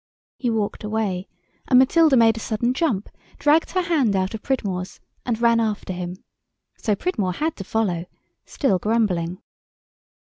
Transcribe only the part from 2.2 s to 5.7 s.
a sudden jump, dragged her hand out of Pridmore's, and ran